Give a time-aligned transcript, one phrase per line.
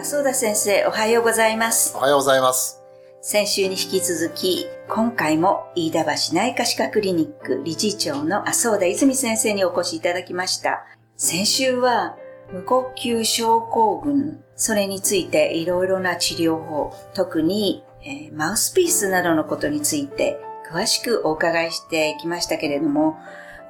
[0.00, 1.94] 浅田先生、おはようございます。
[1.94, 2.80] おはようございます。
[3.20, 10.86] 先週に引き続き、今回も飯田橋内科歯科クリニック理事長の浅田泉先生にお越しいただきました。
[11.18, 12.16] 先週は、
[12.50, 20.40] 無呼吸症候群、それについていろいろな治療法、特に、えーマウスピースなどのことについて
[20.72, 23.18] 詳しくお伺いしてきましたけれども、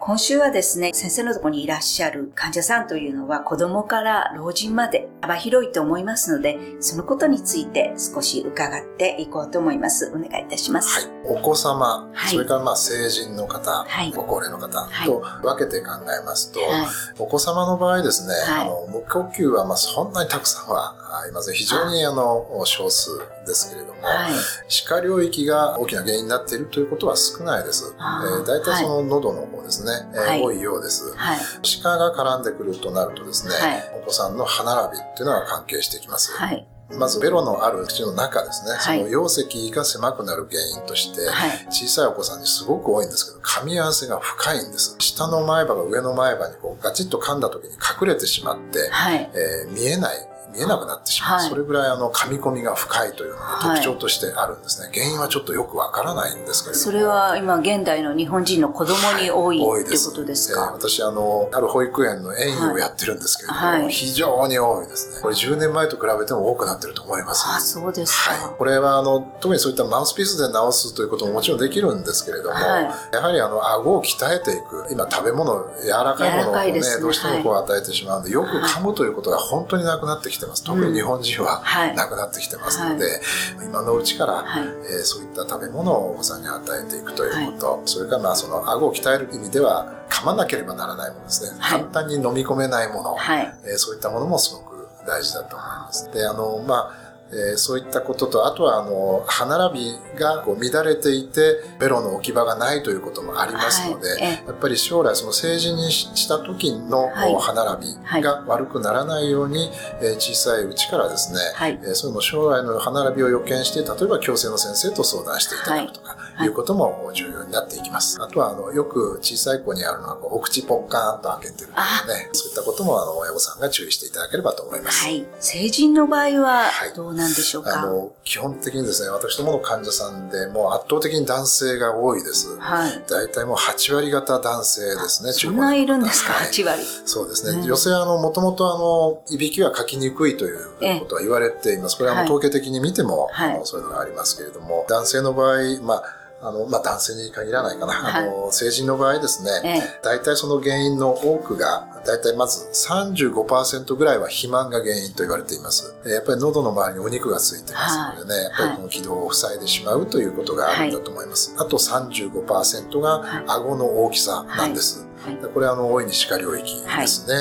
[0.03, 10.11] 今週はですね、先生のところにいらっしゃる患者さんというのは子供から老人まで幅広いと思いますので、そのことについて少し伺っていこうと思います。
[10.15, 11.07] お願いいたします。
[11.07, 11.37] はい。
[11.37, 16.71] お子様、はいそれからまあ成人の方、はいご高齢の方はいと分けて考えますと、はい
[17.19, 21.55] お子様の場合ですね、はいあの無呼吸はまあそんなにたくさんはいません。
[21.55, 23.11] 非常にあの少数
[23.51, 24.33] ですけれども、はい。
[24.69, 27.93] 歯科領域が大きな原因になっているということは少ないです。
[27.99, 31.13] えー大体その喉の方ですね、えーはい多いようです。
[31.17, 31.39] はい。
[31.63, 36.33] 歯科が絡んでくるとなるとですね、はいお子さんの歯並びっていうのが関係してきます。
[36.33, 36.67] はい。
[36.99, 41.51] まずベロのある口の中ですね、はいその容積が狭くなる原因として、はい。
[41.71, 44.97] 小さいお子さんにすごく多いんですけど、噛み合わせが深いんです。
[44.99, 49.31] 下の前歯が上の前歯にこうガチッと噛んだ時に隠れてしまって、はい。
[49.35, 50.17] えー見えない、
[50.53, 51.39] 見えなくなってしまう。
[51.41, 54.91] はいそれぐらいあの噛み込みが深いというのがはい特徴としてあるんですね。
[54.93, 56.85] 原因はちょっとよくわからないんですけれども。
[56.85, 65.23] それは今現代の日本人の子供に多い多いってことですえーか私、あの、ある保育園の園員をやってるんですけれども、はい非常に多いですね。
[65.23, 67.45] これ10年前と比べても多くなってると思います。
[67.49, 68.35] あ、そうですか。
[68.35, 81.95] はい、これはあの特にそういったマウスピースで治すということももちろんできるんですけれども、はいやはりあの顎を鍛えていく今食べ物柔らかいものを、ねねどうしてもこう与えてしまうので、よく噛むということが本当になくなってきてます、特に日本人ははい。
[81.95, 83.21] なくなってきてますので、
[83.65, 84.65] 今のうちから、はい。
[84.65, 91.81] えーそういった食べ物をお子さんに与えていくということ、それからまあその顎を鍛える意味では噛まなければならないものですね、はい。
[91.81, 93.55] 簡単に飲み込めないもの、はい。
[93.65, 96.11] えーそういったものもすごく大事だと思います。
[96.13, 107.37] で、あの、まあ、えーそういったことと、あとは、あの、歯並びがこう乱れていて、ベロの置き場がないということもありますので、はいえやっぱり将来、その成人にしした時の、はい。
[107.41, 109.71] 歯並びが悪くならないように、
[110.03, 111.79] えー小さいうちからですね、はい。
[111.83, 118.23] えーその将来の歯並びを予見して、例えば矯正の先生と相談していただくとか、はいい、うことも重要になっていきます。
[118.23, 125.05] あとは、あの、よく小さい子にあるのは、こうお口ポッカーンと開けてるとかね、そういったことも、あの、親御さんが注意していただければと思います。
[125.05, 125.27] はい。
[125.39, 132.57] 成人の場合ははいどうなんでしょうか、あの、基本的にですね、私どもの患者さんでもう圧倒的に男性が多いです。
[132.59, 133.05] はい。
[133.09, 136.83] 大体もう8割方男性ですね、そんないるんですか、はい ?8 割。
[137.05, 137.61] そうですね。
[137.61, 141.97] ね女性は、あの、もともとあの、いびきはかきにくいということは言われています。
[141.97, 146.03] これはあのはい統計的に見ても、はいあのそういうのがありますけれども、男性の場合、まあ、
[146.43, 147.93] あの、まあ、男性に限らないかな。
[147.93, 149.83] はいあの、成人の場合ですね、ええ。
[150.03, 155.95] 大体その原因の多くが、大体まず35%ぐらいは肥満が原因と言われています。
[156.07, 161.55] えやっぱり喉の周りにお肉がついてますのでね、やっぱりこの気道を塞いでしまうということがあるんだと思います。
[161.59, 165.07] あと35%がはい顎の大きさなんです。
[165.23, 165.37] はい。
[165.37, 167.35] でこれはあの大いに歯科領域ですね。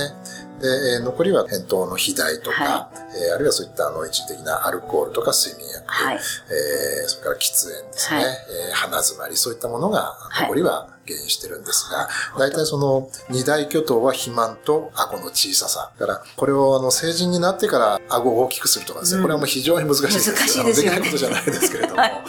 [0.60, 6.16] で、えー残りは扁桃の肥大とか、はえーあるいはそういったあの一時的なアルコールとか睡眠薬、はい。
[6.16, 8.26] えーそれから喫煙ですね、はい。
[8.26, 10.48] えー鼻詰まり、そういったものがはい。
[10.48, 15.92] 残りは原因してるんですが、大体その二大巨頭は肥満と顎の小ささ。
[16.00, 20.32] だから、これをあの成人になってから顎を大きくするとかですね、うんこれはもう非常に難しいです。
[20.34, 22.02] 難しいですよねできないことじゃないですけれども。
[22.02, 22.24] はい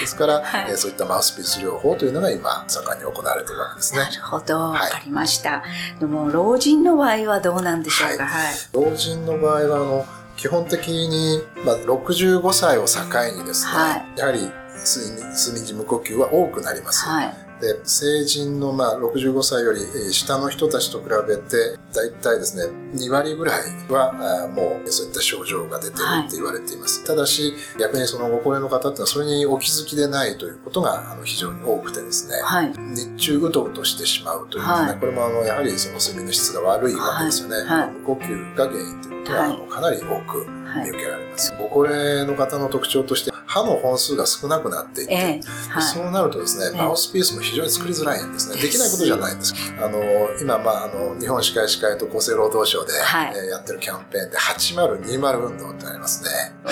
[0.00, 4.08] ですから、はいえーそういったマウスピース療法というのが今、盛んに行われているわけですねな。
[4.08, 4.54] るほど。
[4.58, 5.62] わはいかりました。
[5.98, 8.26] でも、老人の場合はどうなんでしょうか？
[8.26, 8.54] はい。
[8.72, 13.00] 老人の場合はあの基本的に、まあ、65歳を境
[13.40, 17.04] にですね、はいやはり睡眠睡眠時無呼吸は多くなります。
[17.08, 17.34] はい。
[17.60, 32.72] で成人のまあ65歳よりえー下の人たちと比べて大体ですね2割ぐらいはもうそういった症状が出てるって言われています、ただし逆にそのご高齢の方っていうのはそれにお気づきでないということがあの非常に多くてですね、はい。
[32.94, 35.00] 日中うとうとしてしまうというですね、はい。
[35.00, 37.64] これもあのやはりその睡眠の質が悪いわけですよね、はい。
[37.64, 37.90] はい。
[37.90, 40.84] 無呼吸が原因ということは、かなり多くはい。
[40.84, 45.40] 見受けられます、ご高齢の方の特徴として歯の本数が少なくなっていって、ええ。
[45.70, 45.82] はい。
[45.82, 48.60] そうなるとですね、ええマウスピースも非常に作りづらいんですね。
[48.60, 49.54] できないことじゃないんです。
[49.80, 50.00] あの、
[50.40, 56.30] 今、まあ、あの、日本歯科医師会と厚生労働省で、はいえーやってるキャンペーンで、8020運動ってありますね。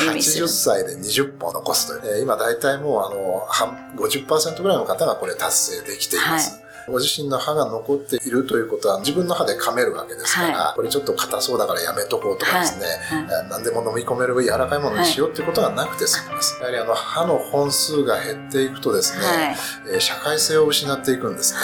[0.08, 2.16] いいですよ80歳で20本残すという。
[2.16, 6.63] えー今、大体もう、あの、半50%ぐらいの方がこれ達成できています。
[6.86, 16.58] ご自身の歯が残っているということは自分の歯で噛めるわけですから、はい、これちょっと硬そうだからやめとこうとかですね、はい、何でも飲み込める柔らかいものにしようっていうことはなくて済みます。
[16.60, 21.60] やはりあの歯の本数が減っていくとですね、はい、社会性を失っていくんですね。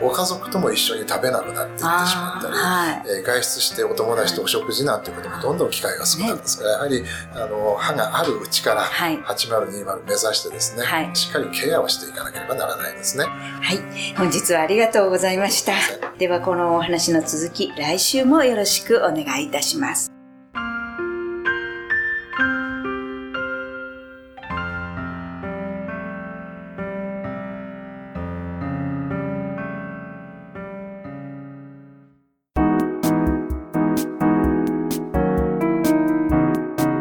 [0.00, 7.04] ご家族とも一緒に食べなくなっていってしまったり、はい、外出してお友達とお食事なんていうこともどんどん機会が少なくなるんですから、やはり
[7.34, 13.24] あの歯があるうちから8020目指してですね、しっかりケアをしていかなければならないですね。
[13.24, 13.80] はい。
[14.40, 15.74] 日はありがとうございました。
[16.18, 20.10] ではこのお話の続き、来週もよろしくお願いいたします。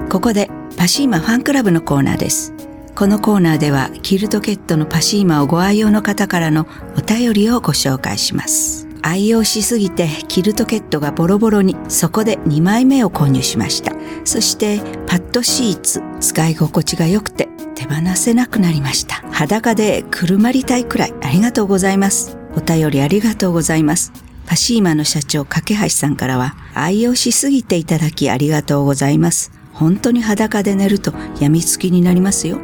[0.10, 2.69] ここでパシーマファンクラブのコーナーです。
[3.00, 6.68] このコーナーではキルトケットのパシーマをご愛用の方からの
[6.98, 8.90] お便りをご紹介します。
[9.02, 13.94] 愛用しすぎてキルトケットがボロボロにそこで2枚目を購入しました。
[14.26, 19.24] そしてパッドシーツ使い心地が良くて手放せなくなりました。
[19.32, 22.38] 裸でくるまりたいくらいありがとうございます。
[22.58, 24.12] お便りありがとうございます。
[24.46, 29.54] パシーマの社長、架橋さんからは、愛用しすぎていただきありがとうございます。
[29.72, 32.60] 本当に裸で寝ると病みつきになりますよ。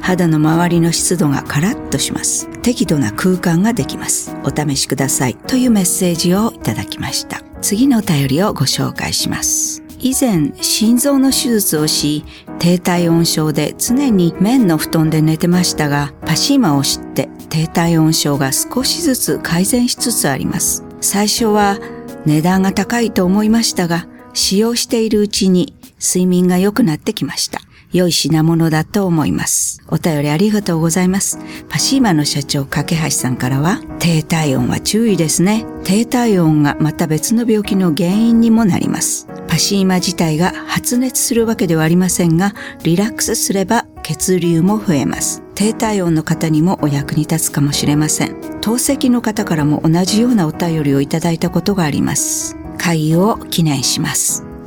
[0.00, 2.48] 肌の周りの湿度がカラッとします。
[2.62, 4.34] 適度な空間ができます。
[4.44, 5.34] お試しください。
[5.34, 7.42] というメッセージをいただきました。
[7.62, 9.82] 次のお便りをご紹介します。
[9.98, 12.24] 以前、心臓の手術をし、
[12.58, 20.84] 低体温症で常に綿の布団で寝てましたが、パシーマを知って低体温症が少しずつ改善しつつあります。
[21.02, 21.78] 最初は
[22.24, 27.60] 値段が高いと思いましたが、使用しているうちに睡眠が良くなってきました。
[27.92, 29.82] 良い品物だと思います。
[29.88, 31.38] お便りありがとうございます。
[31.68, 35.66] パシーマの社長、架橋さんからは、低体温は注意ですね。
[35.84, 39.26] 低体温がまた別の病気の原因にもなります。
[39.48, 42.54] パシーマ自体が発熱するわけではありませんが、
[42.84, 45.42] リラックスすれば血流も増えます。
[45.56, 48.40] 低体温の方にもお役に立つかもしれません。
[48.60, 52.56] 透析の方からも同じようなお便りをいただいたことがあります。
[52.78, 54.49] 会を記念します。